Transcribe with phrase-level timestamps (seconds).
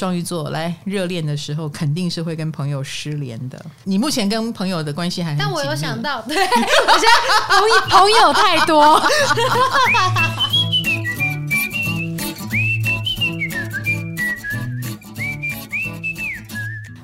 [0.00, 3.62] 双鱼座来热恋的时候，肯定是会跟朋友失联的。
[3.84, 5.38] 你目前跟朋友的关系还很？
[5.38, 7.10] 但我有想到， 对，我现在
[7.58, 8.98] 朋友朋友太多。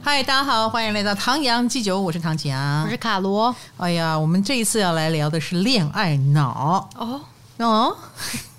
[0.03, 3.55] 嗨，大家好，欢迎来到唐阳鸡酒，我是唐阳，我是卡罗。
[3.77, 7.21] 哎呀，我们这一次要来聊的是恋爱脑哦
[7.59, 7.95] 哦。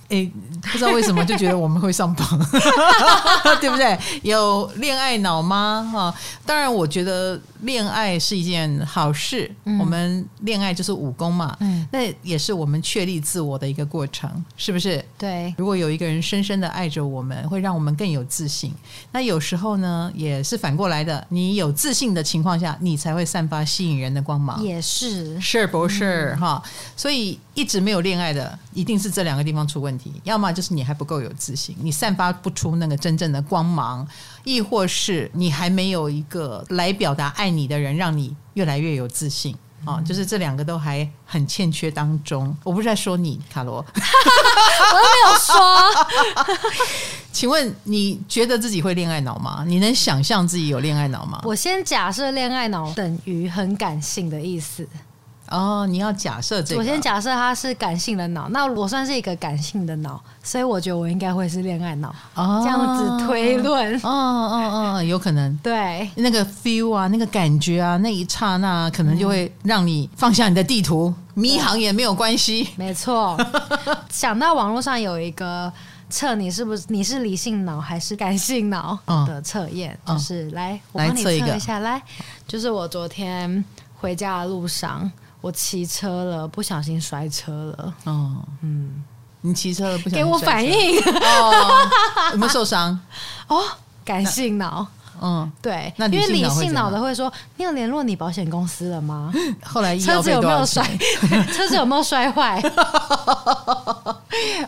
[0.10, 0.32] 诶，
[0.62, 2.26] 不知道为什么就觉得我们会上榜，
[3.60, 3.98] 对不对？
[4.23, 5.90] 有恋爱脑吗？
[5.91, 6.14] 哈，
[6.45, 9.52] 当然，我觉得恋爱是一件好事。
[9.66, 15.04] 嗯、我们恋爱就是武功嘛，嗯，那也是我们确立自我的一个过程，是不是？
[15.17, 15.54] 对。
[15.58, 18.73] 如果有一个人深深的爱着我们，会让我们更有自信。
[19.12, 21.26] 那有时候呢，也是反过来的。
[21.30, 24.64] 你有自信的情况下，你才会散发吸引人的光芒。
[24.64, 26.34] 也是，是不是？
[26.36, 30.13] 哈、嗯，所以一直没有恋爱的，一定是这两个地方出问题。
[30.23, 34.07] 要么就是你还不够有自信，你散发不出那个真正的光芒，
[34.43, 39.55] 亦或是你还没有一个来表达爱你的人，让你越来越有自信
[39.86, 40.05] 啊、嗯！
[40.05, 42.55] 就是这两个都还很欠缺当中。
[42.64, 43.92] 我不是在说你，卡罗， 我
[44.94, 45.55] 都没有说。
[47.33, 49.64] 请问你觉得自己会恋爱脑吗？
[49.66, 51.42] 你能想象自己有恋爱脑吗？
[51.44, 54.88] 我先假设恋爱脑等于很感性的意思。
[55.50, 56.80] 哦，你要假设这个。
[56.81, 62.14] 我先假设他是感性的脑，那我算是一个感性的脑，所以我觉得我应该会是恋爱脑。
[62.36, 65.56] 哦，这样子推论，哦哦哦，有可能。
[65.64, 72.70] 对，那个 feel 啊，那个感觉啊，那一刹那可能就会让你放下你的地图，嗯、迷航也没有关系。
[72.76, 73.38] 没错。
[74.09, 75.72] 想到网络上有一个
[76.09, 82.02] 测你是不是你是理性脑还是感性脑的测验，嗯、就是来我帮你测一下，来，
[82.45, 83.64] 就是我昨天
[83.95, 85.09] 回家的路上。
[85.41, 87.93] 我骑车了，不小心摔车了。
[88.05, 89.03] 哦，嗯，
[89.41, 91.89] 你骑车了，不小心给我反应哦，
[92.31, 92.99] 有没有受伤？
[93.47, 93.63] 哦，
[94.03, 94.85] 感性脑，
[95.21, 99.31] 嗯，对，那因为理性脑的会说，你有联络你保险公司了吗？
[99.63, 100.83] 后来车子有没有摔？
[101.53, 102.61] 车子有没有摔坏？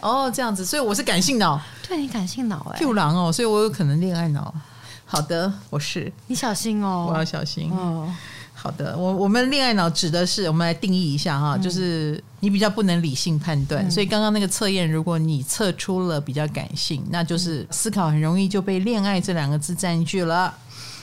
[0.02, 4.54] 哦，这样子，所以我是感性脑，对你感性脑哎救狼哦，所以我有可能恋爱脑。
[5.06, 8.08] 好的，我是，你小心哦，我要小心哦。
[8.62, 20.54] 好的，我我们恋爱脑指的是，我们来定义一下哈，就是你比较不能理性判断，嗯、所以刚刚那个测验，如果你测出了比较感性，那就是思考很容易就被恋爱这两个字占据了，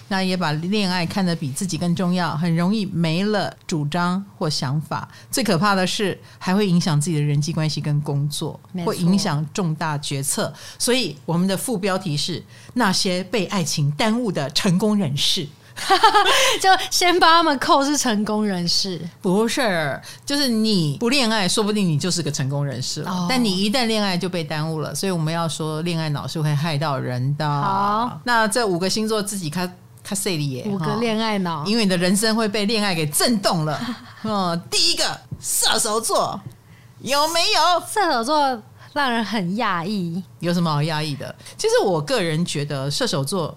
[0.09, 5.09] 那也把恋爱看得比自己更重要，很容易没了主张或想法。
[5.31, 10.53] 最可怕的是，还会影响自己的人际关系跟工作，会影响重大决策。
[10.79, 12.45] 所以我们的副标题是
[12.75, 15.49] 那些被爱情耽误的成功人士。
[16.61, 23.11] 就先把他们扣是成功人士，不是，就是你不恋爱，说不定你就是个成功人士了。
[23.11, 27.47] 哦、但你一旦恋爱就被耽误了，所以我们要说恋爱脑是会害到人的。
[27.47, 29.71] 好，那这五个星座自己看
[30.03, 30.65] 看谁的耶？
[30.67, 33.79] 五个恋爱脑，因为你的人生会被恋爱给震动了。
[34.25, 35.05] 嗯，第一个
[35.39, 36.41] 射手座
[37.01, 37.87] 有没有？
[37.87, 38.63] 射手座
[38.95, 41.33] 让人很讶异，有什么好讶异的？
[41.59, 43.57] 其实我个人觉得射手座。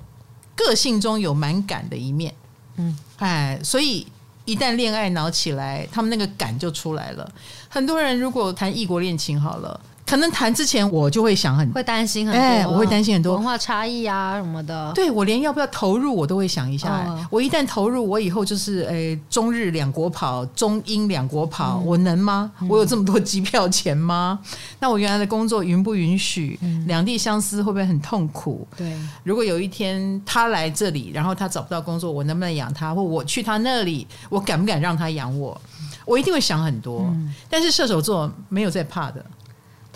[0.59, 2.33] 个性中有蛮感的一面，
[2.75, 4.05] 嗯，哎，所以
[4.45, 7.31] 一旦恋爱脑起来，他们那个感就出来了。
[7.69, 9.79] 很多人如果谈异国恋情好了。
[10.09, 14.91] 可能谈之前我就会想很会担心很多，哎，我会担心很多文化差异啊什么的。
[14.95, 16.89] 对，我连要不要投入我都会想一下。
[17.07, 22.51] 哦、我一旦投入，我以后就是诶中日两国跑，中英两国跑，嗯、我能吗？
[22.67, 24.39] 我有这么多机票钱吗？
[24.41, 26.57] 嗯、那我原来的工作允不允许？
[26.63, 28.67] 嗯、两地相思会不会很痛苦？
[28.75, 32.95] 对，如果有一天他来这里，然后他找不到工作，我能不能养他？
[32.95, 35.59] 或我去他那里，我敢不敢让他养我？
[36.03, 37.01] 我一定会想很多。
[37.01, 39.23] 嗯、但是射手座没有在怕的。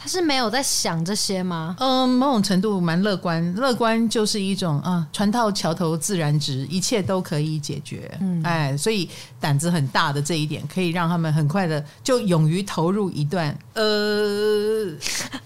[0.04, 1.78] 他是没有在想这些吗？
[1.80, 3.56] 嗯，某种程度蛮乐观。
[3.56, 8.12] 乐观就是一种啊，船到桥头自然直，一切都可以解决。
[8.20, 9.10] 嗯，哎，所以
[9.40, 14.92] 胆子很大的这一点，可以让他们很快的就勇于投入一段呃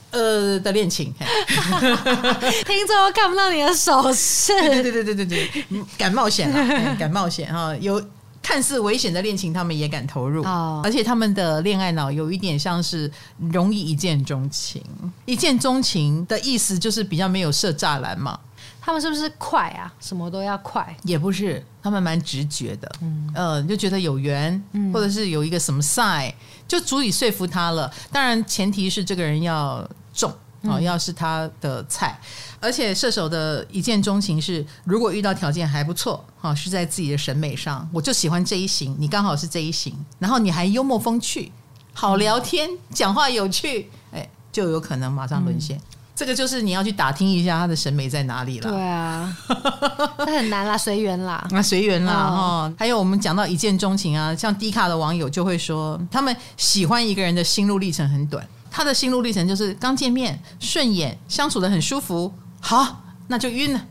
[0.10, 1.14] 呃的恋情。
[2.66, 5.66] 听众看不到你的手势，对对对对对对，
[6.00, 8.04] 敢冒险啊，敢冒险哈，有。
[8.48, 13.12] 看似危险的恋情，他们也敢投入，哦、而且他们的恋爱脑有一点像是
[13.52, 14.82] 容易一见钟情。
[15.26, 18.40] 一见钟情的意思就是比较没有设栅栏嘛。
[18.80, 19.94] 他们是不是快啊？
[20.00, 20.96] 什么都要快？
[21.04, 22.90] 也不是，他们蛮直觉的。
[23.02, 26.34] 嗯，呃，就觉得有缘，嗯、或者是有一个什么 sign，
[26.66, 27.94] 就足以说服他了。
[28.14, 30.34] 当然，前提是这个人要重。
[30.70, 32.20] 哦，要是他的菜，
[32.60, 41.52] 而且射手的一见钟情是，如果遇到条件还不错，哈，是在自己的审美上，我就喜欢这一型，你刚好是这一型，然后你还幽默风趣，
[41.94, 45.80] 好聊天，讲话有趣，哎，就有可能马上沦陷。
[46.16, 48.72] 这个就是你要去打听一下他的审美在哪里了。
[48.72, 49.38] 对啊，
[50.18, 52.74] 那很难啦，随缘啦，那随缘啦哈、哦。
[52.76, 58.44] 还有我们讲到一见钟情啊，像低卡的网友就会说，他们喜欢一个人的心路历程很短，
[58.78, 63.82] 他的心路历程就是刚见面顺眼，相处的很舒服，好，那就晕了，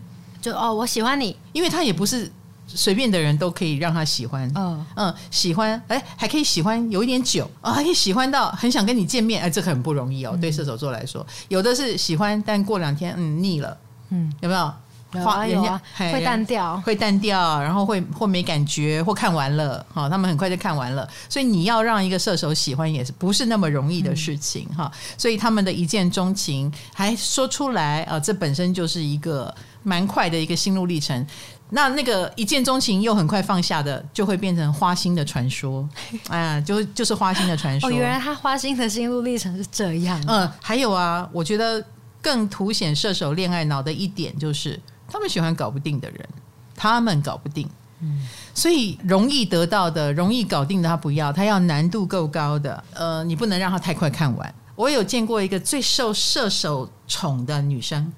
[0.40, 2.30] 就哦，我喜欢你，因为他也不是。
[2.68, 13.78] 随便的人都可以让他喜欢，嗯嗯，喜欢，哎，还可以喜欢有一点久啊，还可以喜欢到很想跟你见面，哎，这个很不容易哦，嗯、对射手座来说，有的是喜欢，但过两天嗯腻了，
[14.10, 14.72] 嗯，有没有？
[15.12, 31.26] 花有啊，会淡掉，会淡掉，然后会或没感觉，或看完了，哈，他们很快就看完了，所以你要让一个射手喜欢也是不是那么容易的事情哈，嗯、所以他们的一见钟情还说出来啊，这本身就是一个蛮快的一个心路历程。
[31.70, 35.88] 那那个一见钟情又很快放下的，就会变成花心的传说，
[36.28, 37.88] 啊，就就是花心的传说。
[37.88, 40.22] 哦，原来他花心的心路历程是这样。
[40.28, 41.84] 嗯，还有啊，我觉得
[42.22, 44.78] 更凸显射手恋爱脑的一点就是。
[45.08, 46.28] 他们喜欢搞不定的人，
[46.74, 47.68] 他们搞不定，
[48.00, 54.54] 嗯，所以容易得到的、容易搞定的他不要，他要难度够高的，呃，你不能让他太快看完。
[54.74, 58.12] 我有见过一个最受射手宠的女生，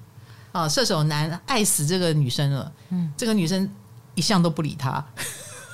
[0.51, 3.69] 啊，射手男爱死这个女生了，嗯，这个女生
[4.15, 5.03] 一向都不理他。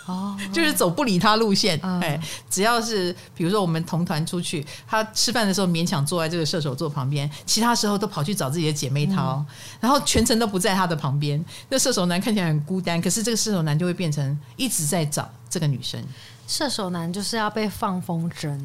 [0.05, 2.19] 哦，就是走不理他路线，哎，
[2.49, 9.43] 只要是比如说我们同团出去，他吃饭的时候勉强坐在这个射手座旁边，其他时候都跑去找自己的姐妹淘，
[9.79, 11.43] 然后全程都不在他的旁边。
[11.69, 15.99] 那射手男看起来很孤单，可是这个射手男就会变成一直在找这个女生。
[16.47, 18.55] 射手男就是要被放风筝。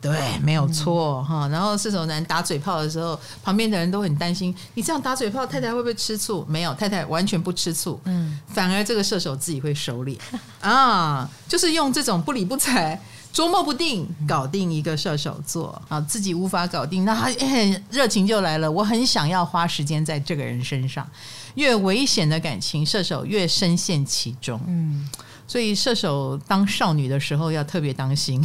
[0.00, 1.50] 对，没有错哈、嗯。
[1.50, 6.44] 然后射手男打嘴炮的时候，旁边的人都很担心，你这样打嘴炮，太太会不会吃醋？
[6.48, 8.00] 没有，太太完全不吃醋。
[8.04, 10.16] 嗯，反而这个射手自己会收敛
[10.60, 13.00] 啊，就是用这种不理不睬、
[13.32, 18.70] 捉摸不定搞定一个射手座啊，自己无法搞定，那他很热情就来了。
[18.70, 21.06] 我很想要花时间在这个人身上，
[21.54, 24.60] 越危险的感情，射手越深陷其中。
[24.66, 25.08] 嗯。
[25.48, 28.40] 所以射手当少女的时候要特别当心，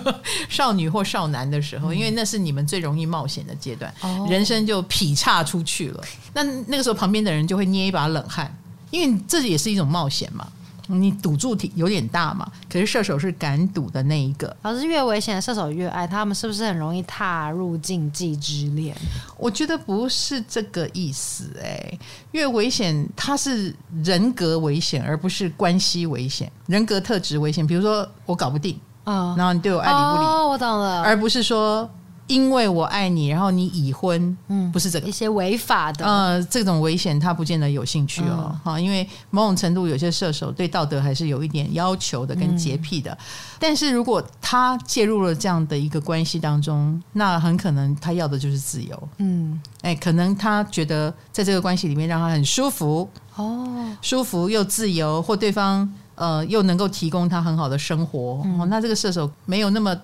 [0.50, 3.94] 少女或少男的时候，因为那是你们最容易冒险的阶段，
[4.28, 6.04] 人生就劈叉出去了。
[6.34, 8.54] 那那个时候旁边的人就会捏一把冷汗，
[8.90, 10.46] 因为这也是一种冒险嘛。
[10.88, 14.54] 你赌注挺有点大嘛，可是射手是敢赌的那一个。
[14.62, 18.96] 老师越危险的，射手越爱他们，是不是很容易踏入禁忌之恋？
[19.36, 21.98] 我觉得不是这个意思，哎，
[22.32, 27.66] 越危险，它是人格危险，而不是关系危险，人格特质危险。
[27.66, 31.88] 比如说我搞不定，嗯，然后你对我爱理不理，哦，我懂了，而不是说。
[32.28, 35.08] 因为我爱你，然后你已婚，嗯，不是这个。
[35.08, 43.10] 一些违法的，呃，这种危险他不见得有兴趣哦，哈、嗯，因为某种程度有些射手对道德还是有一点要求的，跟洁癖的。
[43.12, 43.18] 嗯、
[43.58, 53.66] 但是如果他介入了这样的一个关系当中，那很可能他要的就是自由，嗯，哎，可能他觉得在这个关系里面让他很舒服，哦，
[54.02, 59.98] 舒服又自由，或对方呃又能够提供他很好的生活，嗯、哦，那这个射手没有那么。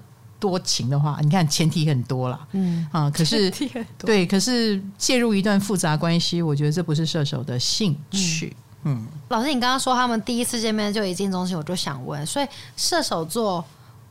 [0.44, 2.86] 多情的话，你看前提很多了，嗯。
[2.92, 3.50] 啊，可是
[3.96, 8.54] 对，可是介入一段复杂关系，我觉得这不是射手的兴趣。
[8.82, 9.06] 嗯，嗯。
[9.30, 12.46] 老师，你刚刚说他们第一次见面就一见钟情，我就想问，所以
[12.76, 13.64] 射手座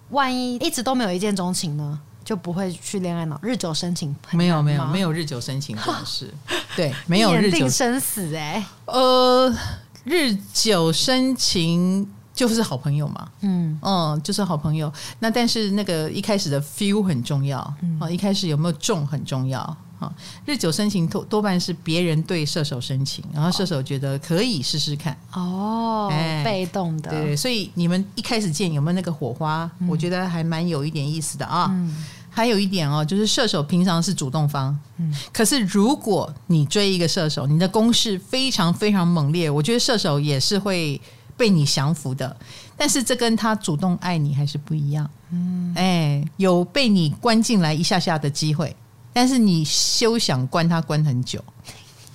[0.09, 4.15] 万一一直都没有一见钟情呢，就不会去恋爱脑，日久生情？
[4.31, 6.33] 没有没有没有日久生情这种事，
[6.75, 9.55] 对，没有日久生死哎、欸，呃，
[10.03, 12.11] 日久生情。
[12.33, 14.91] 就是好朋友嘛，嗯嗯，就是好朋友。
[15.19, 19.59] 那但是那个一开始的 feel 很重要，啊、嗯，一开始有没有中很重要
[19.99, 20.11] 啊。
[20.43, 25.15] 日久生情多多半是别人对射手深情，然后射手觉得可以试试看。
[25.31, 29.69] 哦，哎、被动的，对，所以你们一开始见有没有那个火花？
[29.79, 31.67] 嗯、我觉得还蛮有一点意思的啊。
[31.69, 40.99] 嗯、还有一点哦，就是射手平常是主动方，嗯，可是如果你追一个射手，你的攻势非常非常猛烈，我觉得射手也是会。
[41.35, 42.35] 被你降服的，
[42.77, 45.09] 但是这跟他主动爱你还是不一样。
[45.31, 48.75] 嗯，哎，有被你关进来一下下的机会，
[49.11, 51.43] 但是你休想关他关很久，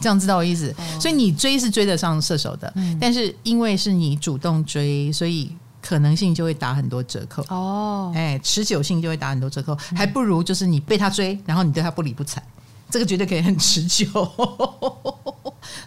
[0.01, 0.75] 这样知道我意思？
[0.79, 7.43] 哦、所以你追是追得上射手的，嗯、但是因为是你主动追，所以可能性就会打很多折扣。
[7.49, 12.43] 哦，哎，持久性就会打很多折扣，嗯、还不如就是你被他追，然后你对他不理不睬。
[12.91, 14.07] 这个绝对可以很持久，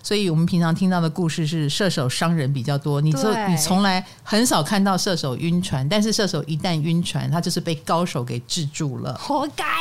[0.03, 3.01] 所以我们平常听到的故事是射手伤人比较多。
[3.01, 9.65] 你说你从来很少看到射手晕船，但是射手一旦晕船，他就是被高手给制住了，活该。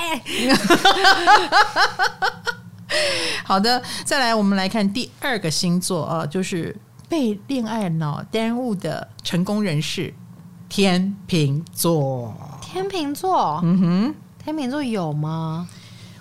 [3.44, 6.76] 好的，再来我们来看第二个星座啊，就是
[7.08, 10.12] 被恋爱脑耽误的成功人士——
[10.68, 12.34] 天秤座。
[12.60, 14.14] 天秤座，嗯哼，
[14.44, 15.68] 天秤座有吗？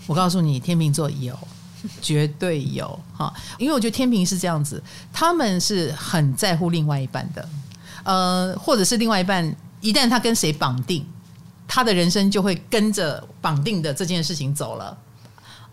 [0.07, 1.37] 我告诉你，天秤座有
[2.01, 3.33] 绝对有哈。
[3.57, 4.81] 因为我觉得天平是这样子，
[5.11, 7.49] 他们是很在乎另外一半的，
[8.03, 11.05] 呃，或者是另外一半一旦他跟谁绑定，
[11.67, 14.97] 他的人生就会跟着绑定的这件事情走了。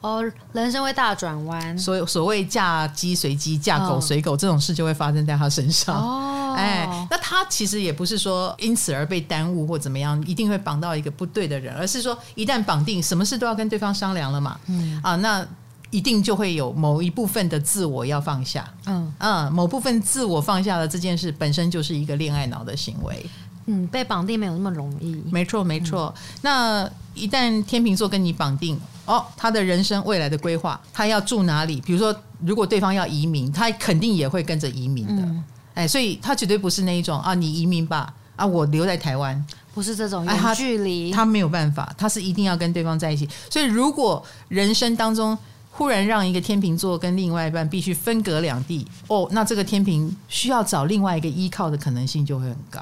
[0.03, 0.23] 哦，
[0.53, 5.97] 人生会大转弯，所以所谓嫁鸡随鸡，嫁狗随狗，这种事就会发生在他身上。
[5.97, 14.61] 哦，哎，那他其实也不是说因此而被耽误或怎么样，一定会绑到一个不对的人，而是说一旦绑定，什么事都要跟对方商量了嘛。
[14.67, 15.45] 嗯啊，那
[15.91, 18.69] 一定就会有某一部分的自我要放下。
[18.87, 23.27] 嗯嗯，某部分自我放下了这件事本身就是一个恋爱脑的行为。
[23.67, 25.21] 嗯，被绑定没有那么容易。
[25.31, 26.15] 没错，没错。
[26.17, 28.81] 嗯、那一旦天秤座跟你绑定。
[29.07, 31.81] 哦，他的人生未来的规划，他要住哪里？
[31.83, 35.23] 比如说，如果对方要移民，他肯定也会跟着移民的。
[35.23, 43.29] 嗯、哎，所以他绝对不是那一种啊，你移民吧，啊，我留在台湾，不是这种远距离，他没有办法，他是一定要跟对方在一起。
[43.49, 45.39] 所以，如果人生当中
[45.77, 52.81] 忽然让一个天秤座跟另外一半必须分隔两地，哦，那这个天秤需要找另外一个依靠的可能性就会很高。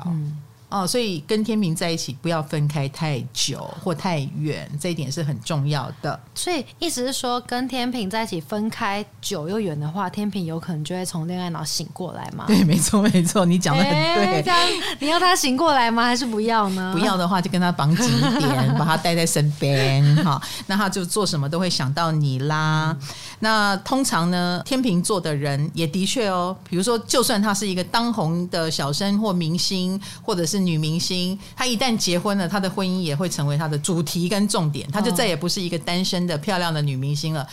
[0.71, 6.18] 哦，所以跟天平在一起不要分开太久或太远，这一点是很重要的。
[6.35, 12.47] 所以意思是说，跟天平在一起分开久又远的话，天平有可能就会从恋爱脑醒过来吗？
[12.49, 14.26] 对，没错，没错，你讲的很对。
[14.26, 14.59] 欸、这样
[14.99, 16.02] 你要他醒过来吗？
[16.02, 16.92] 还是不要呢？
[16.92, 20.04] 不要的话，就跟他绑紧一点， 把他带在身边。
[20.25, 22.97] 好，那他就做什么都会想到你啦。
[22.99, 30.53] 嗯、那通常呢，天平座的人也的确哦，比如说，就算他是一个当红的小生或明星，或者是。
[30.58, 37.46] 女明星，她一旦结婚了，她的婚姻也会成为她的主题跟重点，她就再也不是一个单身的漂亮的女明星了。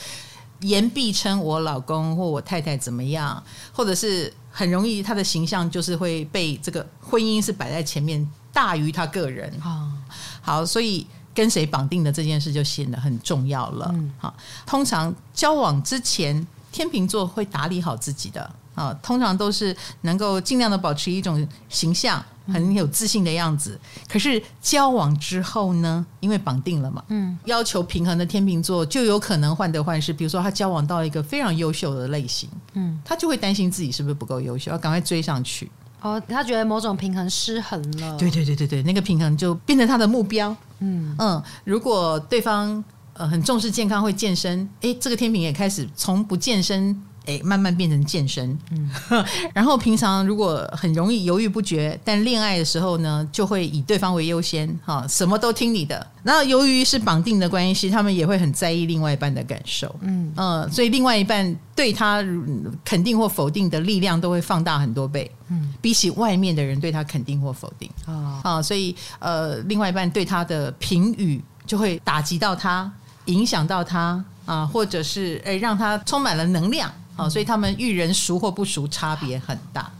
[0.62, 3.43] 言必称我老公或我太太怎么样，
[3.74, 9.91] 或者是很容易，她的形象就是会被这个婚姻是摆在前面，大于她个人啊。
[10.41, 13.96] 好，所以跟谁绑定的这件事就显得很重要了。
[14.20, 14.36] 好，
[14.67, 18.53] 通常交往之前，天秤座会打理好自己的。
[18.73, 23.79] 啊，通常都是能够尽量的保持一种形象，很有自信的样子。
[24.07, 30.13] 可是交往之后呢，因为绑定了嘛，嗯，要求平衡的天秤座就有可能患得患失。
[30.13, 35.69] 比如说，他交往到一个非常优秀的类型，嗯，他就会担心自己是不是不够优秀，要赶快追上去。
[36.01, 38.17] 哦，他觉得某种平衡失衡了。
[38.17, 40.55] 对对对对对，那个平衡就变成他的目标。
[40.79, 47.03] 嗯嗯，如果对方呃很重视健康，会健身，诶，这个天平也开始从不健身。
[47.25, 48.89] 哎，慢慢变成健身，嗯，
[49.53, 56.05] 然后平常如果很容易犹豫不决，但恋爱的时候呢，就会以对方为优先，哈，什么都听你的。
[56.23, 60.33] 然后由于是绑定的关系，他们也会很在意另外一半的感受，嗯。
[60.35, 62.23] 嗯，所以另外一半对他
[62.83, 72.91] 肯定或否定的力量都会放大很多倍，嗯，比起外面的人对他肯定或否定，啊啊，所以呃，另外一半对他的评语就会打击到他，
[73.25, 76.91] 影响到他啊，或者是诶让他充满了能量。
[77.21, 79.91] 哦，所以他们遇人熟或不熟差别很大，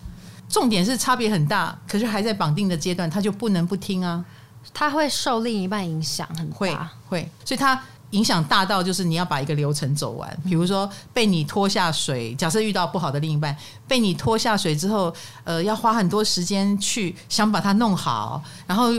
[0.49, 4.25] 重点是差别很大，可是还在绑定的阶段，他就不能不听啊，
[4.73, 13.55] 他会受另一半影响很大，会会，所以他影响大到就是你要把一个流程走完，比如说被你拖下水，假设遇到不好的另一半，
[13.87, 15.13] 被你拖下水之后，
[15.43, 18.91] 呃，要花很多时间去想把它弄好，然后。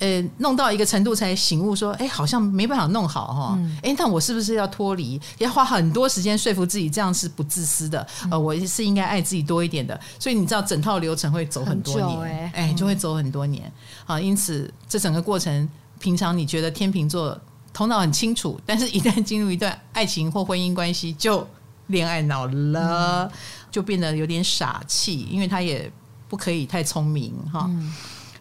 [0.00, 5.20] 呃，弄到一个程度才醒悟，说，哎，好像没办法弄好哈，哎、嗯，那我是不是要脱离？
[5.36, 10.00] 要花很多时间说服自己，这样是不自私的，呃，我是应该爱自己多一点的。
[10.18, 13.70] 所以你知道，整套流程会走很多年，哎、欸，就会走很多年。
[14.06, 17.38] 好，因此这整个过程，平常你觉得天秤座
[17.74, 21.46] 头脑很清楚，但是一旦进入一段爱情或婚姻关系，就
[21.88, 23.30] 恋爱脑了，嗯、
[23.70, 25.92] 就变得有点傻气，因为他也
[26.26, 27.66] 不可以太聪明哈。
[27.68, 27.92] 嗯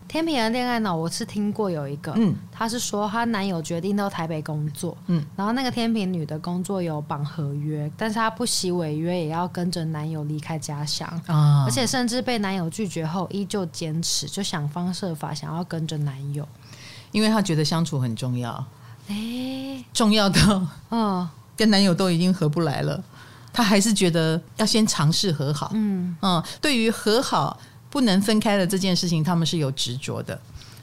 [0.09, 11.07] 天平的恋爱脑，我是听过有一个，嗯，她是说她男友决定到台北工作，嗯，然后那个天平女的工作有绑合约，但是她不惜违约也要跟着男友离开家乡。
[11.27, 16.47] 啊，而且甚至被男友拒绝后依旧坚持，就想方设法想要跟着男友，
[17.11, 18.51] 因为她觉得相处很重要，
[19.09, 22.99] 哎、欸，重要到，嗯，跟男友都已经合不来了，
[23.53, 26.17] 她还是觉得要先尝试和好，嗯。
[26.23, 27.59] 嗯，对于和好。
[27.89, 30.33] 不能分开的这件事情，他们是有执着的，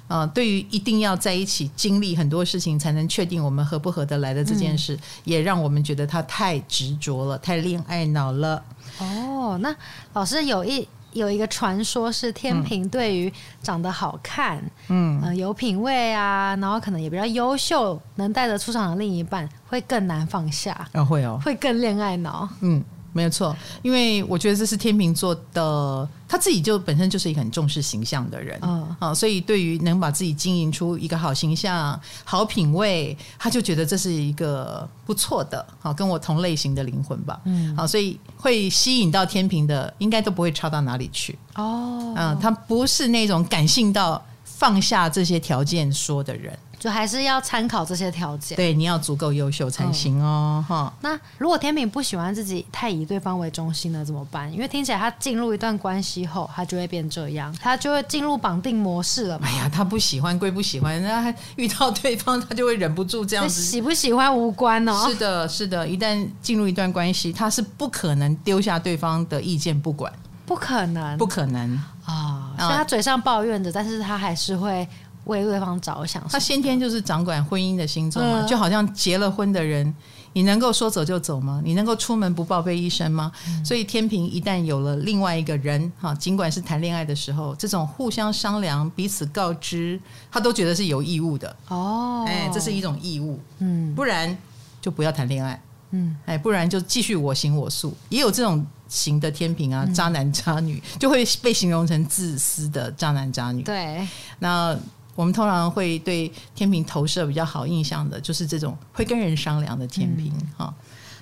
[0.08, 8.62] 啊、呃，对于一定要在一起经历很多事情才能确定我们合不合得来的这件事，嗯、也让我们觉得他太执着了，太恋爱脑了。
[8.98, 9.74] 哦，那
[10.14, 13.32] 老师有一有一个传说是天平对于
[13.62, 22.82] 长得好看，嗯、呃，有品味啊，然后可能也比较优秀，能带得出场的另一半会更难放下，啊，会哦，会更恋爱脑，嗯。
[23.16, 41.38] 没有错，因为我觉得这是天秤座的，他自己就本身就是一个很重视形象的人，嗯，啊，所以对于能把自己经营出一个好形象、好品味，他就觉得这是一个不错的，好跟我同类型的灵魂吧，嗯，好，所以会吸引到天秤的，应该都不会差到哪里去。
[41.54, 46.56] 哦，嗯，他不是那种感性到放下这些条件说的人。
[46.78, 50.64] 就还是要参考这些条件，对，你要足够优秀才行哦。
[50.68, 54.52] 哈、嗯，那如果天秤不喜欢自己太以对方为中心了怎么办？
[54.52, 59.40] 因为听起来他进入一段关系后，他就会变这样，他就会进入绑定模式了。
[59.42, 63.62] 哎呀，他不喜欢归不喜欢，那遇到对方他就会忍不住这样子。
[63.62, 65.08] 喜不喜欢无关哦。
[65.08, 70.12] 是的，是的，一旦进入一段关系，他是不可能丢下对方的意见不管，
[70.44, 72.54] 不可能，不可能啊！
[72.58, 74.86] 所以他嘴上抱怨着，但是他还是会。
[75.26, 79.94] 为对方着想，他先天就是掌管婚姻的星座嘛，嗯、就好像结了婚的人，
[80.32, 81.60] 你能够说走就走吗？
[81.64, 83.30] 你能够出门不报备一声吗？
[83.48, 92.24] 嗯、所以天平一旦有了另外一个人，哈，尽管是谈恋爱的时候，这种互相商量、彼此告知，他都觉得是有义务的哦。
[92.28, 94.36] 哎，这是一种义务，嗯，不然
[94.80, 97.92] 就不要谈恋爱，嗯，哎，不然就继续我行我素。
[98.10, 103.64] 也有这种型的天平啊，渣男渣女就会被形容成自私的渣男渣女。
[103.64, 104.06] 对，
[104.38, 104.78] 那。
[105.16, 110.30] 我们通常会对天秤投射比较好印象的，就是这种会跟人商量的天秤。
[110.56, 110.74] 哈、嗯，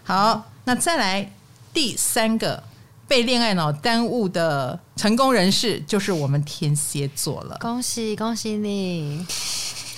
[0.04, 1.32] 好，那再来
[1.72, 2.62] 第三个
[3.06, 7.56] 被恋爱脑耽误的成功人士，就是我们天蝎座了。
[7.60, 9.24] 恭喜恭喜你！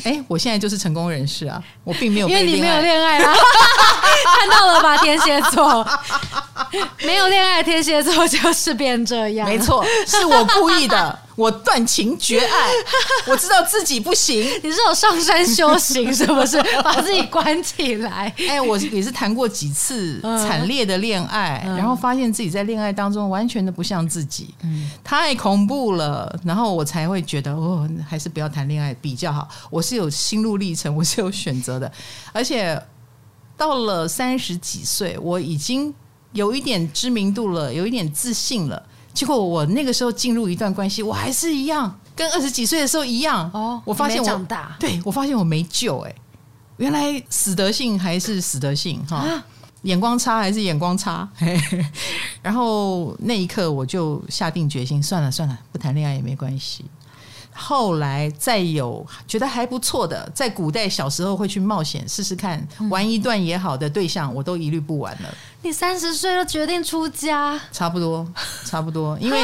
[0.05, 3.33] 哎，我现在就是成功人士啊，我并没有，因为你没有恋爱啦，
[4.39, 4.97] 看到了吧？
[4.99, 5.85] 天蝎座
[7.03, 9.49] 没有恋爱，天蝎座就是变这样。
[9.49, 11.19] 没错，是我故意的。
[11.37, 12.71] 我断情绝爱，
[13.31, 14.43] 我知道自己不行。
[14.63, 16.61] 你是有上山修行是不是？
[16.83, 18.35] 把自己关起来？
[18.49, 26.35] 哎，我也是谈过几次惨烈的恋爱，嗯、然后发现自己在恋爱当中完全的不像自己，嗯、太恐怖了。
[26.43, 29.47] 然后我才会觉得，哦，还是不要谈恋爱比较好。
[29.69, 31.93] 我是有心路历程，我是有选择的。
[32.33, 32.83] 而且
[33.59, 35.95] 到了三十几岁，我已经
[36.33, 38.83] 有一点知名度了，有一点自信了。
[39.17, 43.51] 结果我那个时候进入一段关系，我还是一样，跟二十几岁的时候一样。
[43.55, 46.17] 哦，我发现我长大，对，我发现我没救哎、欸，
[46.77, 49.43] 原来死德性还是死德性哈，啊、
[49.83, 51.27] 眼光差还是眼光差。
[52.43, 56.85] 然后那一刻我就下定决心，算了算了，不谈恋爱也没关系。
[57.57, 65.29] 后来再有觉得还不错的，在古代小时候会去冒险试试看，玩一段也好的对象，我都一律不玩了。
[65.63, 67.59] 你三十岁了决定出家？
[67.73, 68.27] 差不多，
[68.65, 69.41] 差不多，因为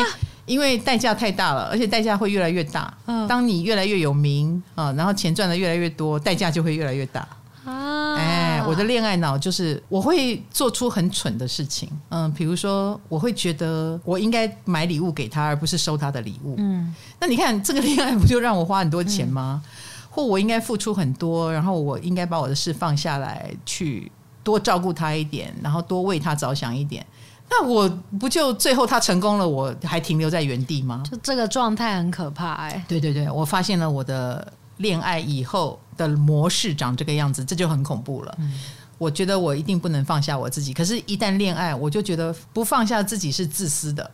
[0.46, 2.92] 因为代价太大了，而且代价会越来越大。
[3.06, 7.26] 嗯，当你越来越有名啊，然后钱赚的越来越多，代价就会越来越大。
[7.64, 19.62] 啊，哎，我的恋爱脑就是我会做出很蠢的事情，嗯，比如说我会觉得我应该买礼物给他，而不是收他的礼物，嗯，那你看这个恋爱不就让我花很多钱吗？
[19.64, 19.70] 嗯、
[20.10, 24.10] 或我应该付出很多，然后我应该把我的事放下来，去
[24.42, 27.04] 多照顾他一点，然后多为他着想一点，
[27.50, 31.02] 那我不就最后他成功了，我还停留在原地吗？
[31.10, 34.52] 就这个状态很可怕，哎，对对对，我发现了我的。
[34.78, 38.34] 恋爱以后的模式长这个样子，这就很恐怖了。
[38.38, 38.52] 嗯、
[38.98, 44.10] 我觉得我一定不能放下我自己，可是，一旦恋爱，我就觉得不放下自己是自私的。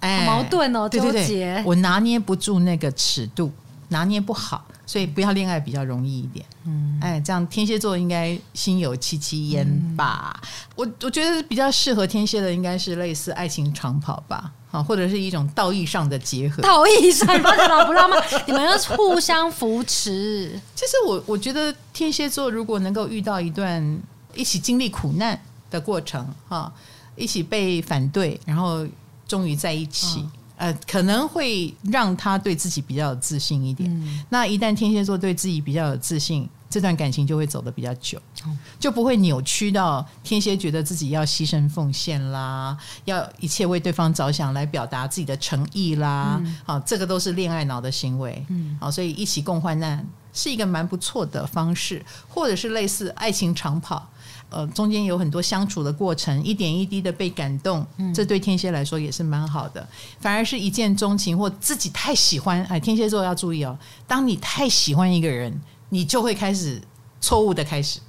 [0.00, 3.50] 哎，矛盾哦，对对对，我拿捏不住那个尺度，
[3.88, 4.64] 拿捏不好。
[4.86, 10.38] 所以不要恋爱比较容易一点，嗯，哎，这样天蝎座应该心有戚戚焉吧？
[10.42, 16.60] 嗯、我我觉得比较适合天蝎的应该是类似爱情长跑吧，啊，或者是一种道义上的结合。
[16.60, 18.16] 道义上，你不知道吗？
[18.46, 20.60] 你们要互相扶持。
[20.74, 24.02] 其实我我觉得天蝎座如果能够遇到一段
[24.34, 26.72] 一起经历苦难的过程，哈，
[27.14, 28.84] 一起被反对，然后
[29.28, 30.20] 终于在一起。
[30.20, 33.90] 嗯呃，可能会让他对自己比较有自信一点。
[33.90, 46.42] 嗯、那一旦天蝎座对自己比较有自信，这段感情就会走得比较久，嗯、就不会扭曲到天蝎觉得自己要牺牲奉献啦，要一切为对方着想来表达自己的诚意啦。
[46.64, 48.44] 好、嗯，这个都是恋爱脑的行为。
[48.48, 54.10] 嗯，好，所以一起共患难是一个蛮不错的方式，或者是类似爱情长跑。
[54.50, 59.86] 呃，中间有很多相处的过程，一点一滴的被感动，嗯、这对天蝎来说也是蛮好的。
[60.20, 65.52] 反而是一见钟情或自己太喜欢，哎，天蝎座要注意哦，当你太喜欢一个人，
[65.94, 66.82] 你就会开始
[67.20, 68.00] 错误的开始。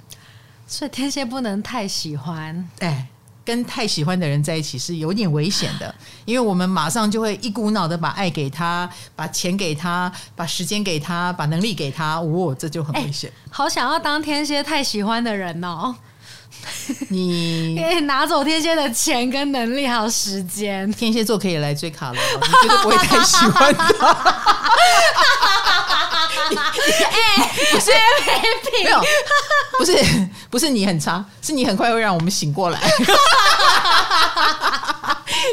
[0.66, 3.06] 所以天蝎不能太喜欢，哎，
[3.44, 5.94] 跟太喜欢的人在一起是有点危险的，
[6.26, 13.32] 因为我们马上就会一股脑的把爱给他，把钱给他，把时间给他，把能力给他，哦，这就很危险。
[13.48, 15.94] 好想要当天蝎太喜欢的人哦。
[17.10, 20.90] 你 可以拿走天蝎的钱跟能力还有时间。
[20.92, 23.92] 天蝎座可以来追卡罗，你绝对不会太喜欢他。
[27.10, 29.00] 哎，不是没有，
[29.78, 29.92] 不是
[30.50, 32.80] 不是你很差，是你很快会让我们醒过来。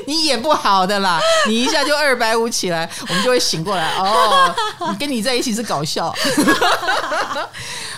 [0.07, 3.93] 你演不好的啦，你一下就二百五起来，我们就会醒过来。
[3.97, 4.55] 哦，
[4.99, 6.13] 跟你在一起是搞笑。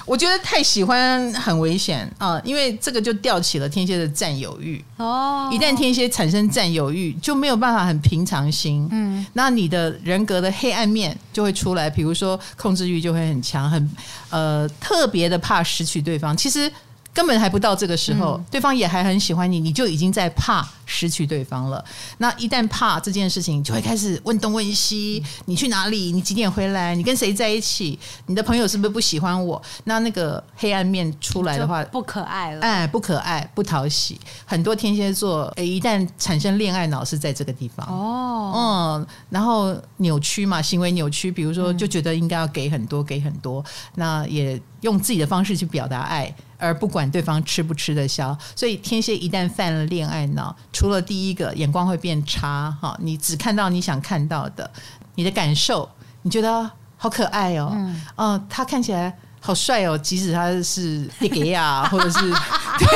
[0.05, 4.83] 我觉得太喜欢很危险啊、呃，因为这个就吊起了天蝎的占有欲。
[4.97, 8.87] 哦，一旦天蝎产生占有欲，就没有办法很平常心。
[8.91, 13.95] 嗯，那你的人格的黑暗面就会出来，比如说控制欲就会很强，很
[14.29, 16.35] 呃特别的怕失去对方。
[16.37, 16.71] 其实。
[17.15, 21.83] 根本还不到这个时候，嗯、对方也还很喜欢你，你就已经在怕失去对方了。
[22.17, 26.11] 那一旦怕这件事情，就会开始问东问西：你去哪里？
[26.11, 26.93] 你几点回来？
[26.93, 27.97] 你跟谁在一起？
[28.25, 29.61] 你的朋友是不是不喜欢我？
[29.85, 32.59] 那那个黑暗面出来的话，不可爱了。
[32.59, 34.19] 哎，不可爱，不讨喜。
[34.45, 38.51] 很多天蝎座，一旦产生恋爱脑是在这个地方哦，
[38.99, 43.63] 嗯，然后扭曲嘛，行为扭曲，比如说就觉得应该要给很多，给很多，
[43.95, 46.35] 那也用自己的方式去表达爱。
[46.65, 54.69] 而不管对方吃不吃得消，所以天蝎一旦犯了恋爱脑，除了第一个眼光会变差哈，你只看到你想看到的，
[55.15, 55.89] 你的感受，
[56.23, 59.17] 你觉得好可爱哦，嗯，哦，他看起来。
[59.45, 59.95] 好帅哦！
[59.95, 62.19] 即使他是弟弟呀， 或者是
[62.79, 62.87] 对，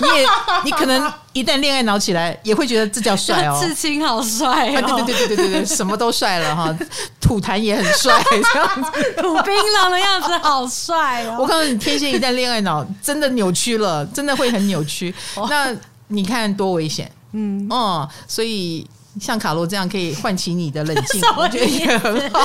[0.00, 0.26] 你也
[0.64, 3.54] 你可能一旦恋爱脑起来，也会觉得这叫帅哦。
[3.60, 5.02] 刺青好帅哦！
[5.04, 6.74] 对对对对对对对，什么都帅了哈。
[7.20, 8.18] 吐痰也很帅，
[8.54, 11.36] 这样子吐槟榔的样子好帅哦！
[11.40, 15.14] 我告诉你，天蝎一旦恋爱脑真的扭曲了，真的会很扭曲。
[15.50, 15.70] 那
[16.06, 17.12] 你看多危险？
[17.32, 18.88] 嗯哦，所以。
[19.20, 22.38] 像卡罗这样可以唤起你的冷静， 我觉得也很好。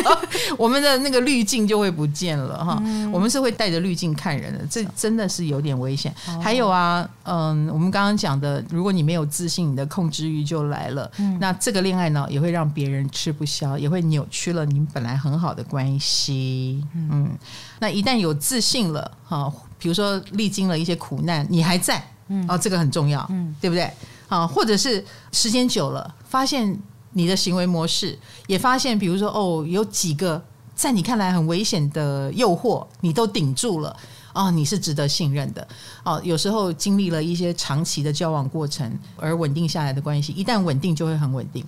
[0.58, 2.82] 我们的那个滤镜就会不见了哈。
[3.12, 6.14] 我们是会带着滤镜看人的，这真的是有点危险。
[6.42, 11.10] 还有啊，嗯，我们刚刚讲的，如果你没有自信，你的控制欲就来了。
[11.38, 16.84] 那这个恋爱脑也会让别人吃不消，也会扭曲了你们本来很好的关系。
[16.94, 17.30] 嗯，
[17.78, 23.90] 那一旦有自信了哈，比如说历经了一些苦难，你还在，嗯哦，这个很重要，嗯，对不对？
[24.30, 26.80] 啊，或者是时间久了，发现
[27.12, 28.16] 你的行为模式，
[28.46, 30.40] 也发现，比如说，哦，有几个
[30.72, 33.94] 在你看来很危险的诱惑，你都顶住了，
[34.32, 35.66] 哦，你是值得信任的。
[36.04, 41.64] 哦，有时候经历了一些长期的交往过程而稳定下来的关系，一旦稳定就会很稳定。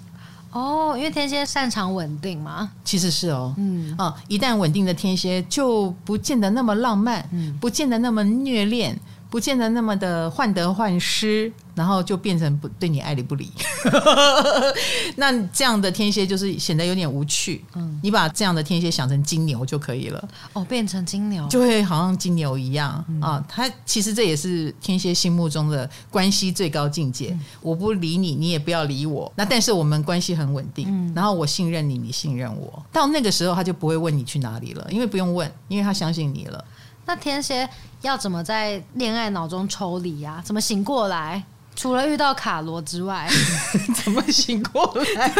[0.53, 8.97] 哦，因为天蝎擅长稳定嘛，其实是哦，嗯，啊，一旦稳定的天蝎就不见得那么浪漫，嗯，不见得那么虐恋。
[9.33, 13.51] 不见得那么的患得患失，然后就变成不对你爱理不理。
[15.17, 17.65] 那这样的天蝎就是显得有点无趣。
[17.75, 20.29] 嗯，你把这样的天蝎想成金牛就可以了。
[20.53, 23.45] 哦，变成金牛就会好像金牛一样、嗯、啊。
[23.49, 27.31] 他其实这也是天蝎心目中的关系最高境界。
[27.33, 29.31] 嗯、我不理你，你也不要理我。
[29.37, 32.83] 那但是我们关系很稳定，嗯、然后我信任你，你信任我。
[32.93, 36.65] 到那个时候，他就不会问你去哪里了，因为不用问，因为他相信你了。
[37.05, 37.69] 那天蝎
[38.03, 40.43] 要怎么在恋爱脑中抽离呀、啊？
[40.45, 41.43] 怎么醒过来？
[41.75, 43.29] 除了遇到卡罗之外，
[44.05, 45.33] 怎么醒过来？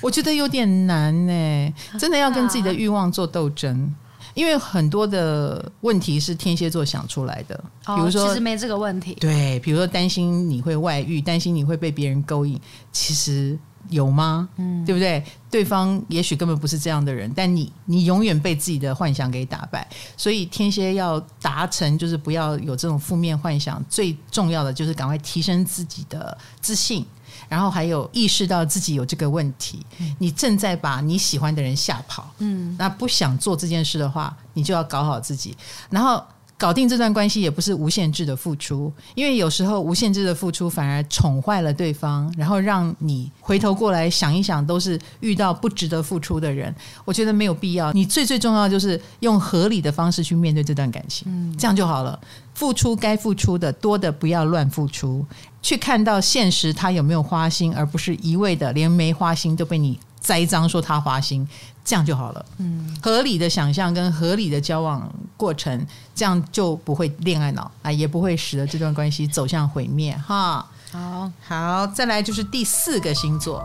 [0.00, 3.94] 我觉得有点难呢，真的要跟自己的欲望做斗争，
[4.34, 7.54] 因为很多的问题是天蝎座想出来的。
[7.86, 9.14] 比如说，其实没这个问题。
[9.20, 13.58] 对，比如说担心你会外遇，担心你会被别人勾引，其实。
[13.92, 14.48] 有吗？
[14.56, 15.24] 嗯，对不对？
[15.50, 19.86] 对方也许根本不是这样的人，但你你永远被自己的幻想给打败。
[20.16, 23.82] 所以天蝎要达成，就是不要有这种负面幻想。
[23.88, 27.06] 最重要的就是赶快提升自己的自信，
[27.48, 29.84] 然后还有意识到自己有这个问题。
[30.18, 35.56] 你正在把你喜欢的人吓跑，嗯，那不想做这件事的话，你就要搞好自己，
[35.90, 36.24] 然后。
[36.62, 46.72] 搞定这段关系也不是无限制的付出，因为有时候无限制的付出反而宠坏了对方，然后让你回头过来想一想，都是遇到不值得付出的人。
[47.04, 47.92] 我觉得没有必要。
[47.92, 52.16] 你最最重要就是用合理的方式去面对这段感情，嗯，这样就好了。
[52.54, 55.26] 付出该付出的，多的不要乱付出，
[55.62, 61.44] 去看到现实他有没有花心，而不是一味的连没花心都被你栽赃说他花心。
[61.84, 70.64] 这样就好了，嗯，合理的想象跟合理的交往过程，这样就不会恋爱脑啊，也不会使得这段关系走向毁灭哈。
[70.92, 73.64] 好，好，再来就是第四个星座，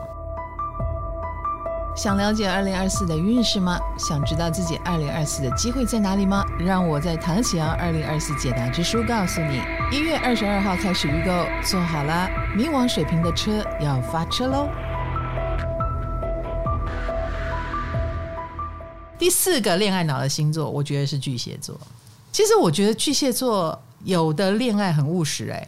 [1.96, 3.78] 想了解二零二四的运势吗？
[4.00, 6.44] 想知道自己二零二四的机会在哪里吗？
[6.58, 12.28] 让我在唐启阳二零二四解答之书告诉你，一月二十二号开始预购，做好了，
[12.58, 14.68] 冥王水瓶的车要发车喽。
[19.18, 21.80] 第四个恋爱脑的星座，我觉得是巨蟹座。
[22.32, 25.68] 其实我觉得巨蟹座有的恋爱很务实，哎，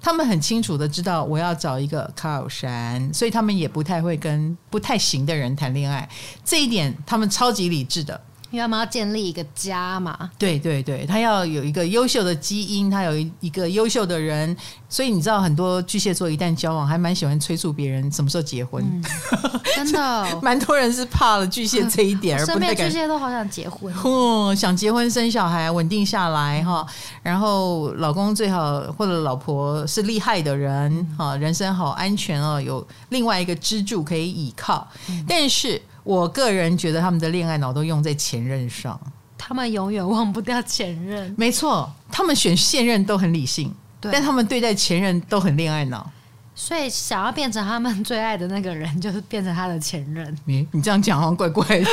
[0.00, 6.08] 他们很清楚的知道我要找一个靠山，所以他们也不太会跟不太行的人谈恋爱，
[6.44, 8.20] 这一点他们超级理智的。
[8.52, 14.54] 因为他们要建立一个家嘛，对对对，他要有一个优秀的基因，他有一个优秀的人，
[14.90, 19.02] 所以你知道很多巨蟹座一旦交往，还蛮喜欢催促别人什么时候结婚，嗯、
[19.74, 22.86] 真的， 蛮多人是怕了巨蟹这一点而 不太敢。
[22.90, 26.86] 巨蟹都好想结婚， 哦，想结婚生小孩稳定下来哈，
[27.22, 35.80] 然后老公最好或者老婆是厉害的人哈，人生好安全哦，有另外一个支柱可以倚靠，嗯、但是。
[36.04, 39.00] 我个人觉得他们的恋爱脑都用在前任上，
[39.38, 41.34] 他们永远忘不掉前任。
[41.38, 46.10] 没错，他们选现任都很理性，但他们对待前任都很恋爱脑。
[46.54, 50.36] 所以想要变成他们最爱的那个人，就是变成他的前任。
[50.44, 51.86] 你你这样讲好像怪怪的，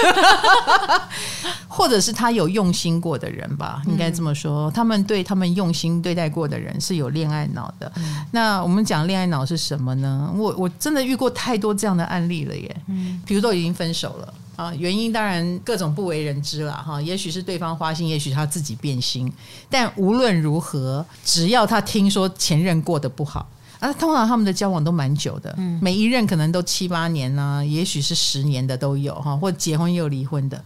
[1.68, 3.82] 或者是他有用心过的人吧？
[3.88, 7.90] 应该这么说，他们对他们用心对待过的人是有恋爱脑的。
[7.96, 10.30] 嗯、那我们讲恋爱脑是什么呢？
[10.36, 12.82] 我我真的遇过太多这样的案例了耶。
[12.88, 17.02] 嗯，比如都已经分手了啊，原因当然各种不为人知了哈。
[17.02, 19.32] 也许是对方花心，也许他自己变心。
[19.70, 23.48] 但无论如何，只要他听说前任过得不好。
[23.80, 30.62] 啊，通常他们的交往都蛮久的，嗯、每一任可能都七八年呢、啊，也许是十年的都有哈，或结婚又离婚的，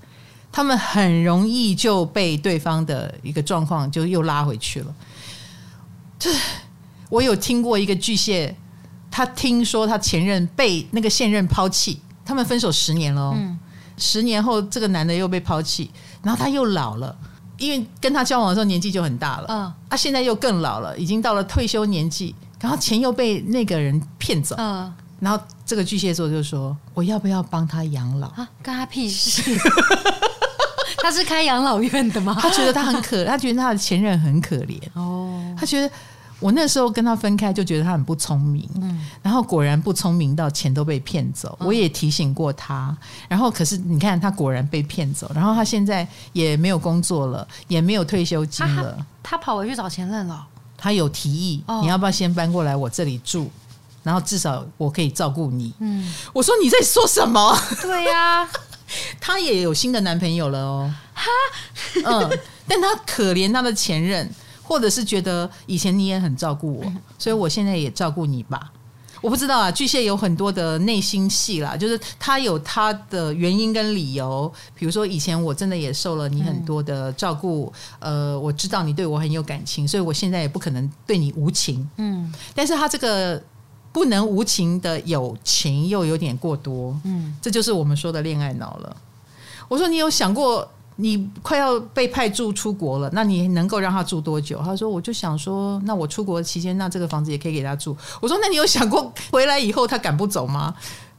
[0.52, 4.96] 他们很容易就被对方的一个状况就又拉回去了。
[6.18, 6.32] 这
[7.10, 8.56] 我有听过一个巨蟹，
[9.12, 13.60] 他听说他前任被那个现任抛弃，他们分手十年了，嗯、
[13.96, 15.92] 十年后这个男的又被抛弃，
[16.24, 17.16] 然后他又老了，
[17.60, 22.34] 因为跟他交往的时候年纪就很大了，嗯，啊，现在又更老了，已经到了退休年纪。
[22.64, 28.30] 然后钱又被那个人骗走，嗯，然后这个巨蟹座就说：“我要不要帮他养老？
[28.30, 29.54] 啊，干他屁事！
[31.04, 32.38] 他是开养老院的吗？
[32.40, 35.54] 他觉得他很可， 他觉得他的前任很可怜哦。
[35.60, 35.94] 他觉得
[36.40, 41.58] 我那时候跟他分开，就觉得他很不聪明，嗯，然后果然不聪明到钱都被骗走。
[41.60, 42.96] 我也提醒过他，
[43.28, 50.48] 然后可是你看他果然被骗走，然后他现在也没有工作了，也没有退休金了，他跑回去找前任了。”
[50.84, 53.50] 他有提议，哦、你要不要先搬过来我这里住？
[54.04, 55.74] 然后至少我可以照顾你。
[55.80, 57.58] 嗯，我说你在说什么？
[57.82, 58.50] 对呀、啊，
[59.18, 60.94] 他也有新的男朋友了哦。
[61.14, 61.24] 哈，
[62.04, 64.30] 嗯，但他可怜他的前任，
[64.62, 68.70] 或者是觉得以前你也很照顾我，所以我现在也照顾你吧。
[69.24, 74.52] 我不知道啊，巨蟹有很多的内心戏啦，就是他有他的原因跟理由。
[74.76, 81.90] 比如说，以前我真的也受了你很多的照顾，嗯、呃，我知道你对我很有感情，所以我现在也不可能对你无情。
[81.96, 83.42] 嗯，但是他这个
[83.94, 86.94] 不能无情的友情又有点过多。
[87.06, 88.98] 嗯，这就是我们说的恋爱脑了。
[89.70, 90.70] 我说，你有想过？
[90.96, 94.62] 你快要被派驻出国了，那你能够让他住多久？
[94.64, 100.74] 他说：“我就想说，那我出国期间，那这个房子也可以给他住。”我说：“那你有想过回来以后他赶不走吗？”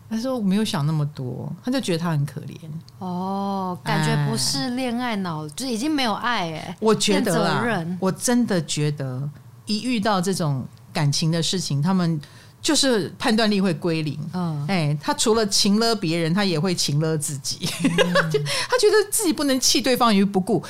[0.09, 2.55] 他说：“我没有想那么多。”他就觉得他很可怜。
[2.99, 6.77] 哦，感觉不是恋爱脑，就已经没有爱哎。
[6.79, 9.29] 我觉得啊，我真的觉得，
[9.67, 12.21] 一遇到这种感情的事情，他们。
[12.65, 17.69] 就是判断力会归零，嗯，哎，他除了情勒别人，他也会情勒自己。
[17.83, 20.65] 嗯、 他觉得自己不能弃对方于不顾，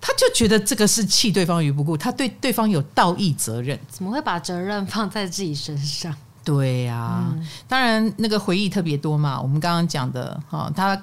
[0.00, 3.76] 他就觉得这个是弃对方于不顾，他对对方有道义责任。
[3.90, 6.14] 怎么会把责任放在自己身上？
[6.44, 9.40] 对呀、啊，嗯、当然那个回忆特别多嘛。
[9.40, 10.96] 我们刚刚讲的，哈，他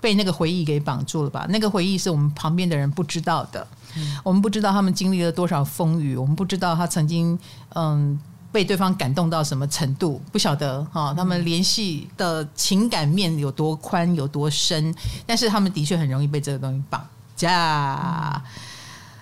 [0.00, 1.44] 被那个回忆给绑住了吧？
[1.48, 3.66] 那个回忆是我们旁边的人不知道的，
[3.96, 7.36] 嗯、我们不知道他们经历了多少风雨，我们不知道他曾经，
[7.74, 8.16] 嗯。
[8.52, 14.94] 被对方感动到什么程度不晓得哈，他们联系的情感面有多宽有多深，
[15.26, 17.02] 但是他们的确很容易被这个东西绑
[17.34, 18.42] 架，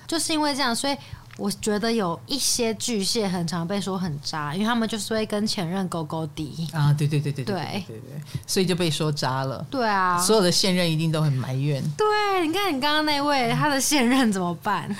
[0.08, 0.96] 就是因为这样，所以
[1.36, 9.64] 我觉得有一些巨蟹很常被说很渣，因为他们就是会跟前任勾勾底啊，对对对对对对对对，所以就被说渣了。
[9.70, 11.80] 对啊，所有的现任一定都很埋怨。
[11.96, 14.94] 对，你看你刚刚那位他的现任怎么办？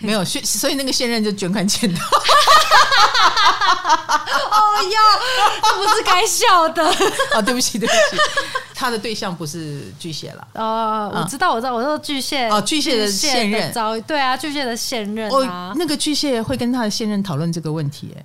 [0.06, 2.04] 没有， 所以那个现任就卷款潜逃。
[4.50, 4.98] 哦哟，
[5.62, 6.84] 这不是该笑的
[7.34, 7.42] 啊！
[7.42, 8.00] 对不起，对不起，
[8.74, 10.48] 他的对象不是巨蟹了。
[10.54, 13.72] 哦，我知道，我知道，我说巨蟹哦，巨蟹的现任，
[14.06, 18.24] 对啊，巨蟹的现任哦，那个巨蟹会跟他的现任讨论这个问题，哎，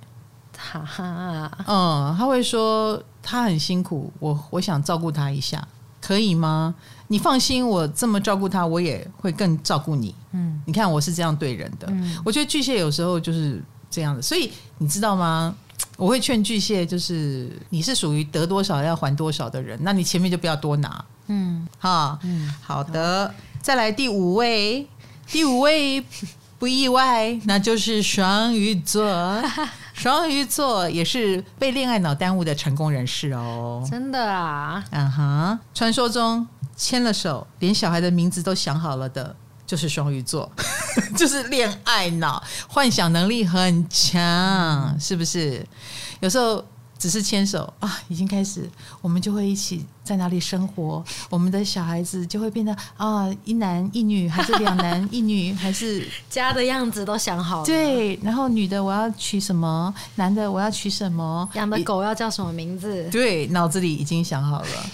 [0.58, 5.66] 哈哈，嗯，他会说他很辛苦，我我想照顾他一下，
[6.00, 6.74] 可以吗？
[7.08, 10.14] 你放心，我这么照顾他，我也会更照顾你。
[10.32, 11.86] 嗯，你看我是这样对人的。
[11.90, 15.54] 嗯，我觉得巨蟹有时候就是这样的，所以你知道吗？
[15.96, 21.04] 我会劝巨蟹，就是你是属于得多少要还多少的人，那你前面就不要多拿。
[21.28, 24.86] 嗯，哈，嗯，好的，再来第五位，
[25.26, 26.04] 第五位
[26.58, 29.04] 不意外，那就是双鱼座。
[29.96, 33.82] 双鱼座也是被恋爱脑耽误的成功人士哦。
[33.90, 34.84] 真的啊？
[34.90, 39.34] 嗯哼，传说中牵了手，连小孩的名字都想好了的，
[39.66, 40.50] 就是双鱼座，
[41.16, 45.66] 就是恋爱脑，幻想能力很强，是不是？
[46.20, 46.62] 有时候。
[46.98, 48.68] 只是牵手啊，已经开始，
[49.00, 57.66] 我们就会一起在哪里生活，我们的小孩子就会变得啊，一男一女，还是两男一女， 还是家的样子都想好了。
[57.66, 63.08] 对，然后女的我要娶什么，男的我要娶什么，养的狗要叫什么名字？
[63.10, 64.90] 对，脑子里已经想好了。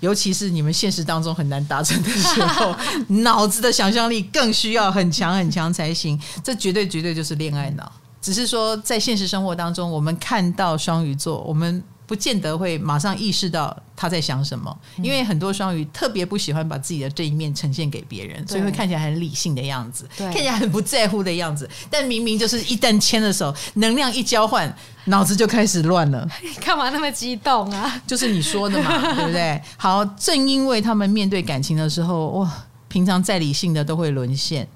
[0.00, 2.74] 尤其是你们现实当中很难达成的时候，
[3.22, 6.20] 脑子的想象力更需要很强很强才行。
[6.42, 7.90] 这绝对绝对就是恋爱脑。
[8.22, 21.68] 只是说，在现实生活当中，我们看到双鱼座，我们不见得会马上意识到他在想什么，因为很多双鱼特别不喜欢把自己的这一面呈现给别人，所以会看起来很理性的样子，看起来很不在乎的样子。
[21.90, 24.72] 但明明就是一旦牵了手，能量一交换，
[25.06, 26.28] 脑子就开始乱了。
[26.64, 28.00] 干嘛那么激动啊？
[28.06, 29.60] 就是你说的嘛， 对不对？
[29.76, 34.68] 好，正因为他们面对感情的时候，哇，平常再理性的都会沦陷。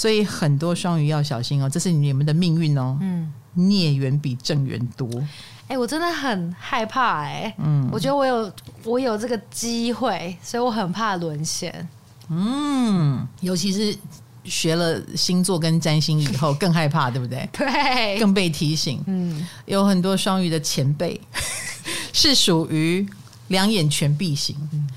[0.00, 2.96] 所以很多双鱼要小心哦，这是你们的命运哦。
[3.02, 5.06] 嗯，孽缘比正缘多。
[5.64, 7.54] 哎、欸，我真的很害怕哎、欸。
[7.58, 8.50] 嗯，我觉得我有
[8.82, 11.86] 我有这个机会，所以我很怕沦陷。
[12.30, 13.94] 嗯，尤其是
[14.42, 17.46] 学了星座跟占星以后，更害怕，对不对？
[17.52, 19.04] 对，更被提醒。
[19.06, 21.20] 嗯，有很多双鱼的前辈
[22.14, 23.06] 是属于
[23.48, 24.56] 两眼全闭型。
[24.72, 24.88] 嗯，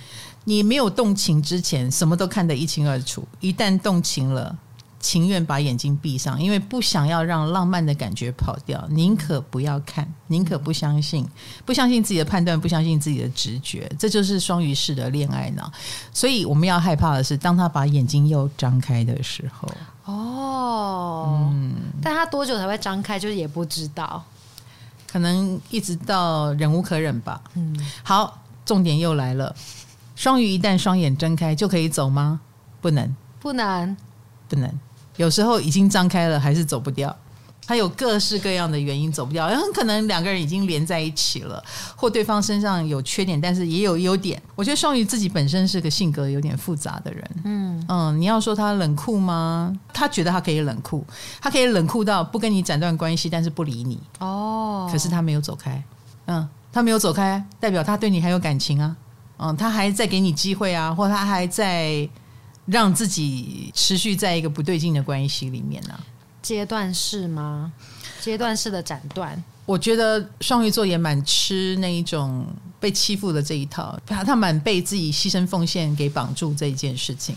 [0.46, 4.58] 你没有动情之前，什么都看得一清二楚；一旦动情了。
[5.04, 11.28] 情愿把眼睛闭上，因为不想要让浪漫的感觉跑掉，宁可不要看，宁可不相信，
[11.66, 15.70] 不相信自己的判断，不相信自己的直觉，这就是双鱼式的恋爱脑。
[16.14, 19.70] 所以我们要害怕的是，当他把眼睛又张开的时候。
[20.06, 24.24] 哦，嗯，但他多久才会张开，就是也不知道，
[25.06, 27.42] 可能一直到忍无可忍吧。
[27.56, 29.54] 嗯，好，重点又来了，
[30.16, 32.40] 双鱼一旦双眼睁开就可以走吗？
[32.80, 33.98] 不能，不能，
[34.48, 34.70] 不能。
[35.18, 37.16] 有时候已经张开了，还是走不掉。
[37.66, 41.64] 他有各式各样的原因走不掉，很可能两个人已经连在一起了，
[41.96, 44.42] 或对方身上有缺点，但是也有优点。
[44.54, 47.32] 我觉得双鱼自己本身是个性格有点复杂的人。
[47.46, 49.74] 嗯嗯，你要说他冷酷吗？
[49.94, 51.06] 他觉得他可以冷酷，
[51.40, 53.98] 他可以冷酷到不跟你斩断关系，但是不理你。
[54.20, 55.82] 哦，可是他没有走开。
[56.26, 58.94] 嗯，他没有走开，代表他对你还有感情啊。
[59.38, 62.10] 嗯，他还在给你机会啊，或他还在。
[62.66, 66.00] 让自己持续在一个不对劲的关系里面呢、啊？
[66.42, 67.72] 阶段式吗？
[68.22, 69.42] 阶段式的斩断？
[69.66, 72.46] 我觉得双鱼座也蛮吃那一种
[72.82, 77.34] 被欺负的这一套，他他蛮被自己牺牲奉献给绑住这一件事情。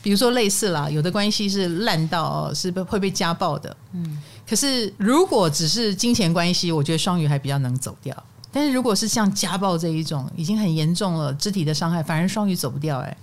[0.00, 4.22] 比如说类似啦，有的关系是烂到是会被家暴的，嗯。
[4.48, 8.16] 可是如果只是金钱关系，我觉得双鱼还比较能走掉。
[8.52, 13.16] 但是如果是像家暴这一种，已经很严重了，肢体的伤害，反而双鱼走不掉、欸，哎。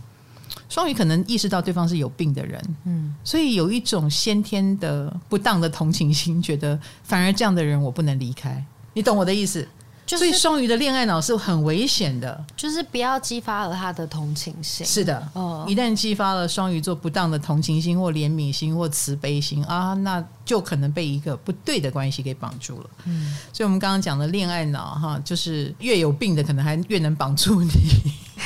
[0.69, 9.67] 双鱼可能意识到对方是有病的人，嗯，所以有一种先天的不当的同情心，觉得反而这样的人我不能离开，你懂我的意思？
[10.05, 14.85] 就是、所以双鱼的恋爱脑是很危险的，就是不要激发了他的同情心。
[14.85, 22.89] 是的，哦，一旦激发了双鱼座不当的同情心或怜悯心或慈悲心啊，那就可能被一个不对的关系给绑住了。
[23.03, 27.69] 嗯，所以我们刚刚讲的恋爱脑哈，就是越有病的可能还越能绑住你。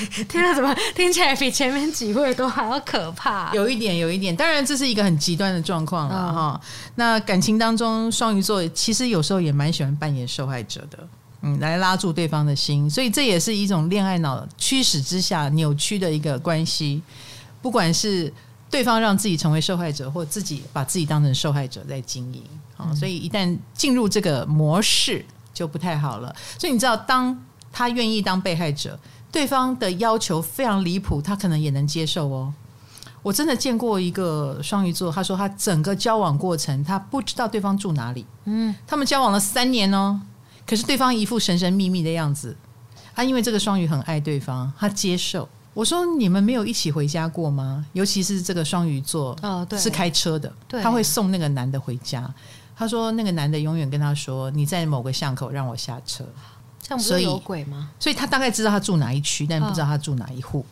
[0.27, 3.53] 听了怎么听起来比前面几位都还要可怕？
[3.53, 4.35] 有一点，有一点。
[4.35, 6.61] 当然，这是一个很极端的状况了哈。
[6.63, 10.99] 嗯，那感情当中，双鱼座其实有时候也蛮喜欢扮演受害者的。
[11.43, 17.01] 嗯，来拉住对方的心，所以这也是一种恋爱脑驱使之下扭曲的一个关系。
[17.63, 18.31] 不管是
[18.69, 22.43] 对方让自己成为受害者，或自己把自己当成受害者在经营，
[22.77, 26.35] 啊，所以一旦进入这个模式就不太好了。
[26.59, 27.35] 所以你知道，当
[27.71, 28.99] 他愿意当被害者，
[29.31, 32.53] 对方的要求非常离谱，他可能也能接受哦。
[33.23, 38.25] 我真的见过一个双鱼座，他说他整个交往过程，他不知道对方住哪里。
[38.45, 40.19] 嗯，他们交往了三年哦。
[40.65, 42.55] 可是对方一副神神秘秘的样子，
[43.13, 45.47] 啊，因为这个双鱼很爱对方，他接受。
[45.73, 47.85] 我说，你们没有一起回家过吗？
[47.93, 52.29] 尤其是这个双鱼座，哦，对，是开车的，他会送那个男的回家。
[52.75, 56.25] 他说那个男的永远跟他说：“你在某个巷口让我下车。”
[56.81, 57.89] 这样不是有鬼吗？
[57.99, 60.65] 所以，所以他大概知道他住哪一区，但不知道他住哪一户。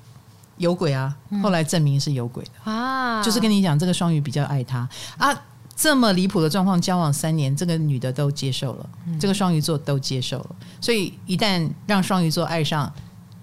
[0.58, 1.16] 有鬼啊！
[1.42, 4.88] 后来证明是有鬼的啊，就是跟你讲，这个双鱼比较爱他
[5.18, 5.34] 啊。
[5.74, 10.50] 这么离谱的状况，交往三年，这个女的都接受了，嗯、这个双鱼座都接受了，
[10.82, 12.92] 所以一旦让双鱼座爱上，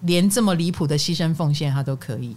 [0.03, 2.37] 连这么离谱的牺牲奉献，他都可以。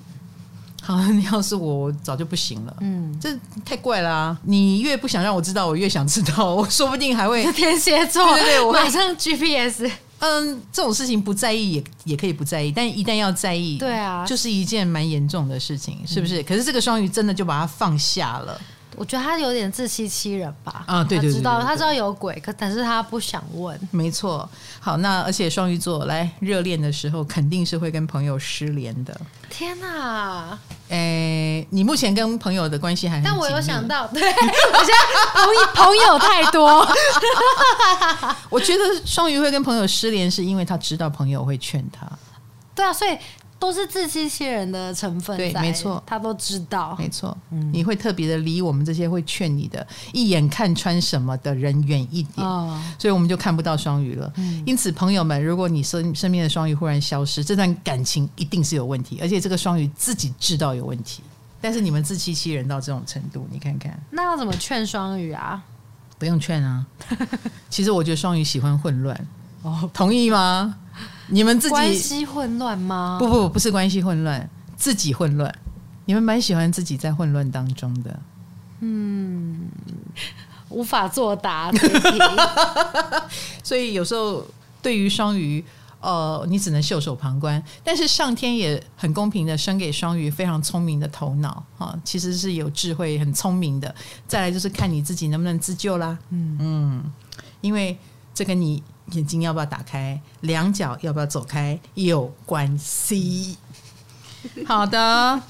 [0.82, 2.74] 好，你要是我，我早就不行了。
[2.80, 4.40] 嗯，这太怪了啊！
[4.44, 6.46] 你越不想让我知道，我越想知道。
[6.56, 9.92] 我说不定还会天蝎座，对对对，我马上 GPS。
[10.20, 16.41] 嗯，这种事情不在意也也可以不在意，但一旦要在意，对啊，就是一件蛮严重的事情，是不是？
[16.41, 18.59] 嗯、可是这个双鱼真的就把它放下了。
[18.95, 20.84] 我觉得他有点自欺欺人吧。
[20.86, 23.80] 啊，对对对，他知道他知道有鬼，可但是他不想问。
[23.91, 24.49] 没错。
[24.82, 29.22] 好，那而且双鱼座来热恋的时候，肯定是会跟朋友失联的。
[29.50, 30.58] 天哪！
[30.89, 33.24] 诶，你目前跟朋友的关系还很……
[33.24, 36.88] 但我有想到， 对，我现在朋友朋友太多。
[38.50, 42.08] 我觉得双鱼会跟朋友失联，是因为他知道朋友会劝他。
[42.74, 43.18] 对啊，所以。
[43.60, 47.38] 都是自欺欺人的成分，对，没错，他都知道，没错。
[47.51, 54.32] 嗯，你会特别的离我们这些会劝你的、一眼看穿什么的人远一点，哦，所以我们就看不到双鱼了。
[54.38, 61.22] 嗯，因此，朋友们，如果你身身边的双鱼忽然消失，这段感情一定是有问题，而且这个双鱼自己知道有问题，
[61.60, 65.62] 但是你们自欺欺人到这种程度，你看看，那要怎么劝双鱼啊？
[66.18, 66.86] 不用劝啊，
[67.70, 69.28] 其实我觉得双鱼喜欢混乱，
[69.64, 70.76] 哦，同意吗？
[71.30, 73.18] 你们自己关系混乱吗？
[73.20, 75.54] 不不不是关系混乱，自己混乱。
[76.06, 78.20] 你们蛮喜欢自己在混乱当中的。
[78.80, 79.70] 嗯，
[80.70, 81.72] 无法作答。
[83.64, 84.44] 所以有时候
[84.82, 85.64] 对于双鱼，
[86.00, 87.64] 呃，你只能袖手旁观。
[87.84, 93.94] 但是上天也很公平的生给双鱼非常聪明的头脑啊，其实是有智慧、很聪明的。
[94.28, 96.18] 再来就是看你自己能不能自救啦。
[96.30, 97.04] 嗯嗯，
[97.62, 97.96] 因为
[98.34, 98.82] 这跟你。
[99.12, 100.20] 眼睛要不要打开？
[100.41, 101.80] 两脚要不要走开？
[101.93, 103.57] 有关系。
[104.66, 105.41] 好的，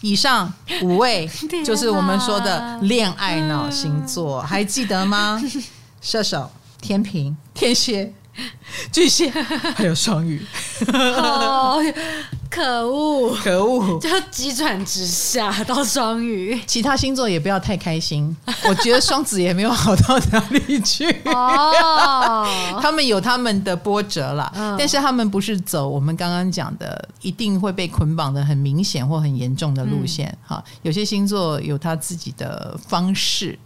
[0.00, 1.28] 以上五位
[1.64, 5.42] 就是我们说的恋爱脑星座，还记得吗？
[6.00, 8.12] 射手、天平、天蝎。
[8.92, 10.44] 巨蟹还有双鱼，
[10.92, 11.78] 哦，
[12.48, 16.60] 可恶，可恶，就急转直下到双鱼。
[16.66, 18.36] 其他星座也不要太开心，
[18.68, 21.08] 我觉得双子也没有好到哪里去。
[21.26, 22.46] 哦，
[22.80, 30.36] 他们有他们的波折啦，嗯、但是他们不是走我们刚刚讲的一定会被捆绑的很明显或很严重的路线。
[30.44, 33.58] 哈、嗯，有些星座有他自己的方式，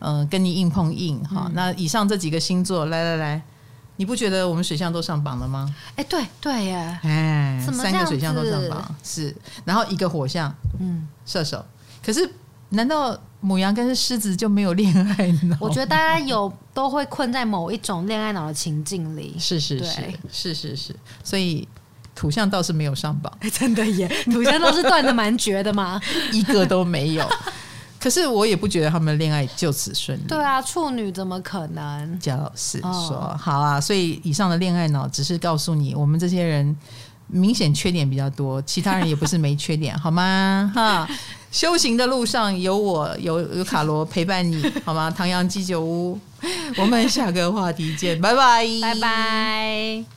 [0.00, 1.18] 嗯、呃，跟你硬碰硬。
[1.24, 3.42] 哈、嗯，那以上这几个星座，来来来。
[3.98, 5.74] 你不觉得我们水象都上榜了吗？
[5.96, 9.34] 哎，对对耶，哎，三个水象都上榜是，
[9.64, 11.62] 然后一个火象，嗯，射手。
[12.00, 12.30] 可是，
[12.68, 15.56] 难道母羊跟狮子就没有恋爱脑？
[15.60, 19.34] 我觉得大家有都会困在某一种恋爱脑的情境里。
[19.36, 21.66] 是是是是是是，所以
[22.14, 26.00] 土象倒是没有上榜， 真的耶，土象倒是断的蛮绝的嘛，
[26.32, 27.28] 一个都没有。
[28.00, 30.22] 可是我也不觉得他们恋爱就此顺利。
[30.28, 32.18] 对啊，处女怎么可能？
[32.20, 36.76] 就是说，哦、好啊，所以以上的恋爱脑只是告诉你，我们这些人
[37.26, 40.70] 明显缺点比较多，其他人也不是没缺点，好吗？
[40.74, 41.08] 哈，
[41.50, 45.10] 修行的路上有我，有有卡罗陪伴你，好吗？
[45.10, 46.18] 唐阳鸡酒屋，
[46.76, 50.08] 我们下个话题见，拜拜，拜拜。